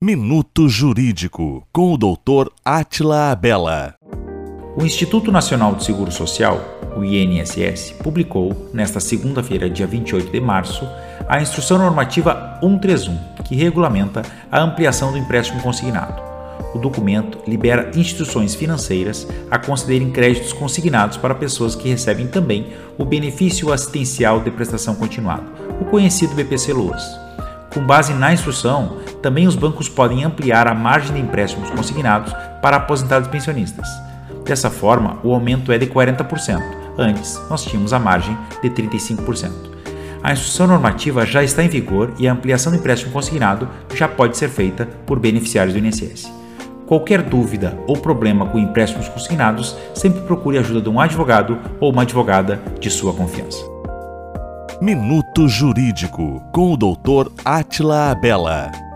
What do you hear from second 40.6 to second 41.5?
normativa já